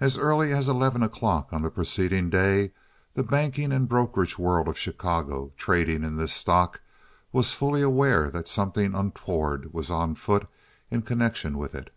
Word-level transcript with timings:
As 0.00 0.18
early 0.18 0.52
as 0.52 0.68
eleven 0.68 1.02
o'clock 1.02 1.50
of 1.50 1.62
the 1.62 1.70
preceding 1.70 2.28
day 2.28 2.72
the 3.14 3.22
banking 3.22 3.72
and 3.72 3.88
brokerage 3.88 4.36
world 4.36 4.68
of 4.68 4.76
Chicago, 4.76 5.50
trading 5.56 6.04
in 6.04 6.18
this 6.18 6.34
stock, 6.34 6.82
was 7.32 7.54
fully 7.54 7.80
aware 7.80 8.28
that 8.30 8.48
something 8.48 8.94
untoward 8.94 9.72
was 9.72 9.90
on 9.90 10.14
foot 10.14 10.46
in 10.90 11.00
connection 11.00 11.56
with 11.56 11.74
it. 11.74 11.88